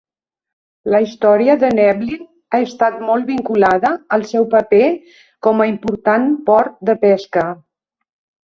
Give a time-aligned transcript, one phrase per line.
[0.93, 2.23] La història de Newlyn
[2.57, 4.83] ha estat molt vinculada al seu paper
[5.49, 7.47] com a important port de pesca.